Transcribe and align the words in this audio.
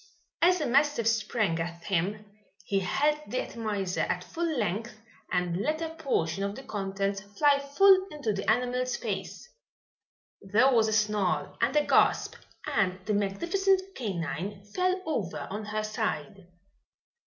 As 0.41 0.57
the 0.57 0.65
mastiff 0.65 1.05
sprang 1.07 1.59
at 1.59 1.83
him, 1.83 2.25
he 2.65 2.79
held 2.79 3.19
the 3.27 3.37
atomizer 3.39 4.01
at 4.01 4.23
full 4.23 4.57
length 4.57 4.99
and 5.31 5.57
let 5.57 5.79
a 5.79 5.89
portion 5.93 6.43
of 6.43 6.55
the 6.55 6.63
contents 6.63 7.21
fly 7.37 7.59
full 7.59 8.07
into 8.09 8.33
the 8.33 8.49
animal's 8.49 8.95
face. 8.97 9.47
There 10.41 10.73
was 10.73 10.87
a 10.87 10.91
snarl 10.93 11.55
and 11.61 11.75
a 11.75 11.85
gasp 11.85 12.33
and 12.65 12.97
the 13.05 13.13
magnificent 13.13 13.93
canine 13.93 14.65
fell 14.73 15.03
over 15.05 15.47
on 15.51 15.65
her 15.65 15.83
side. 15.83 16.47